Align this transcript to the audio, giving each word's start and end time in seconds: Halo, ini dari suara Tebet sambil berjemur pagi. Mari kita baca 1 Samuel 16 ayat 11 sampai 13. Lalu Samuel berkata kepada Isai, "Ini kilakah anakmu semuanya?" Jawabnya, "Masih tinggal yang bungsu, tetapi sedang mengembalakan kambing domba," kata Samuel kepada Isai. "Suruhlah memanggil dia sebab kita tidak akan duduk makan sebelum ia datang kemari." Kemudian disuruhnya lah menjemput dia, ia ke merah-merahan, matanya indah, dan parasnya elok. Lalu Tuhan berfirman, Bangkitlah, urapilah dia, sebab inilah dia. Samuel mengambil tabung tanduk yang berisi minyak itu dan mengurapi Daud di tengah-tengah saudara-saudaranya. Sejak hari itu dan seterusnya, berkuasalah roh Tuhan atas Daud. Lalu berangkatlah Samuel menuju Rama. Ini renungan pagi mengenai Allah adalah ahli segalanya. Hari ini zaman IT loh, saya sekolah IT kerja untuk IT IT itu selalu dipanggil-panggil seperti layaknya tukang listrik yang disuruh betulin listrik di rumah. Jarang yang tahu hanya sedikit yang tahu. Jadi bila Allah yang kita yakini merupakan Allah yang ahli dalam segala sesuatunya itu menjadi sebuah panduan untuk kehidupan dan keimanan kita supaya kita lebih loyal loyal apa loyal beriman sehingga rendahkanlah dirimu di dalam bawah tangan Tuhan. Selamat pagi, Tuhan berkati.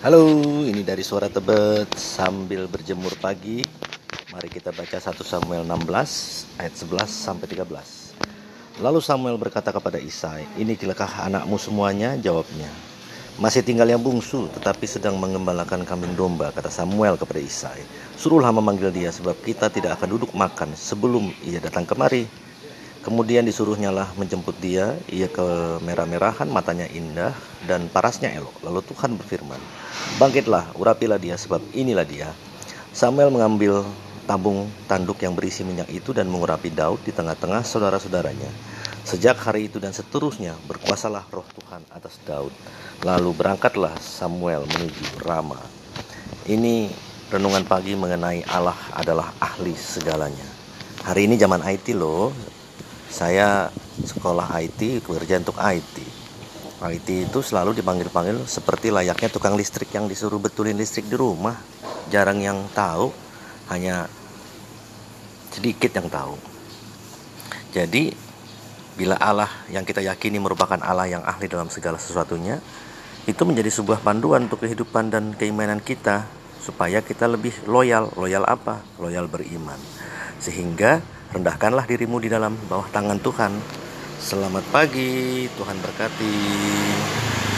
Halo, 0.00 0.24
ini 0.64 0.80
dari 0.80 1.04
suara 1.04 1.28
Tebet 1.28 1.92
sambil 1.92 2.64
berjemur 2.64 3.12
pagi. 3.20 3.60
Mari 4.32 4.48
kita 4.48 4.72
baca 4.72 4.96
1 4.96 5.20
Samuel 5.20 5.60
16 5.68 6.56
ayat 6.56 6.72
11 6.72 7.04
sampai 7.04 7.44
13. 7.44 8.16
Lalu 8.80 9.04
Samuel 9.04 9.36
berkata 9.36 9.68
kepada 9.68 10.00
Isai, 10.00 10.48
"Ini 10.56 10.80
kilakah 10.80 11.28
anakmu 11.28 11.60
semuanya?" 11.60 12.16
Jawabnya, 12.16 12.72
"Masih 13.36 13.60
tinggal 13.60 13.92
yang 13.92 14.00
bungsu, 14.00 14.48
tetapi 14.48 14.88
sedang 14.88 15.20
mengembalakan 15.20 15.84
kambing 15.84 16.16
domba," 16.16 16.48
kata 16.48 16.72
Samuel 16.72 17.20
kepada 17.20 17.44
Isai. 17.44 17.84
"Suruhlah 18.16 18.56
memanggil 18.56 18.88
dia 18.88 19.12
sebab 19.12 19.36
kita 19.44 19.68
tidak 19.68 20.00
akan 20.00 20.16
duduk 20.16 20.32
makan 20.32 20.72
sebelum 20.72 21.28
ia 21.44 21.60
datang 21.60 21.84
kemari." 21.84 22.24
Kemudian 23.00 23.48
disuruhnya 23.48 23.88
lah 23.88 24.12
menjemput 24.20 24.60
dia, 24.60 24.92
ia 25.08 25.24
ke 25.24 25.80
merah-merahan, 25.80 26.44
matanya 26.52 26.84
indah, 26.92 27.32
dan 27.64 27.88
parasnya 27.88 28.28
elok. 28.36 28.52
Lalu 28.60 28.84
Tuhan 28.92 29.16
berfirman, 29.16 29.56
Bangkitlah, 30.20 30.76
urapilah 30.76 31.16
dia, 31.16 31.40
sebab 31.40 31.64
inilah 31.72 32.04
dia. 32.04 32.28
Samuel 32.92 33.32
mengambil 33.32 33.88
tabung 34.28 34.68
tanduk 34.84 35.16
yang 35.24 35.32
berisi 35.32 35.64
minyak 35.64 35.88
itu 35.88 36.12
dan 36.12 36.28
mengurapi 36.28 36.68
Daud 36.68 37.00
di 37.00 37.10
tengah-tengah 37.10 37.64
saudara-saudaranya. 37.64 38.52
Sejak 39.08 39.40
hari 39.40 39.72
itu 39.72 39.80
dan 39.80 39.96
seterusnya, 39.96 40.52
berkuasalah 40.68 41.24
roh 41.32 41.48
Tuhan 41.56 41.80
atas 41.88 42.20
Daud. 42.28 42.52
Lalu 43.00 43.32
berangkatlah 43.32 43.96
Samuel 43.96 44.68
menuju 44.68 45.24
Rama. 45.24 45.56
Ini 46.44 46.92
renungan 47.32 47.64
pagi 47.64 47.96
mengenai 47.96 48.44
Allah 48.44 48.76
adalah 48.92 49.32
ahli 49.40 49.72
segalanya. 49.72 50.44
Hari 51.00 51.24
ini 51.24 51.40
zaman 51.40 51.64
IT 51.64 51.96
loh, 51.96 52.28
saya 53.10 53.68
sekolah 54.06 54.46
IT 54.62 55.04
kerja 55.04 55.42
untuk 55.42 55.58
IT 55.58 56.20
IT 56.80 57.28
itu 57.28 57.44
selalu 57.44 57.76
dipanggil-panggil 57.76 58.48
seperti 58.48 58.88
layaknya 58.88 59.28
tukang 59.28 59.52
listrik 59.52 59.92
yang 59.92 60.08
disuruh 60.08 60.40
betulin 60.40 60.80
listrik 60.80 61.12
di 61.12 61.16
rumah. 61.16 61.52
Jarang 62.08 62.40
yang 62.40 62.56
tahu 62.72 63.12
hanya 63.68 64.08
sedikit 65.52 65.92
yang 65.92 66.08
tahu. 66.08 66.40
Jadi 67.76 68.16
bila 68.96 69.20
Allah 69.20 69.52
yang 69.68 69.84
kita 69.84 70.00
yakini 70.00 70.40
merupakan 70.40 70.80
Allah 70.80 71.04
yang 71.04 71.20
ahli 71.20 71.52
dalam 71.52 71.68
segala 71.68 72.00
sesuatunya 72.00 72.56
itu 73.28 73.42
menjadi 73.44 73.68
sebuah 73.68 74.00
panduan 74.00 74.48
untuk 74.48 74.64
kehidupan 74.64 75.12
dan 75.12 75.36
keimanan 75.36 75.84
kita 75.84 76.24
supaya 76.60 77.00
kita 77.00 77.24
lebih 77.24 77.56
loyal 77.64 78.12
loyal 78.14 78.44
apa 78.44 78.84
loyal 79.00 79.26
beriman 79.26 79.80
sehingga 80.40 81.00
rendahkanlah 81.32 81.86
dirimu 81.86 82.18
di 82.18 82.28
dalam 82.32 82.56
bawah 82.66 82.88
tangan 82.90 83.20
Tuhan. 83.22 83.52
Selamat 84.20 84.64
pagi, 84.68 85.48
Tuhan 85.56 85.76
berkati. 85.80 87.29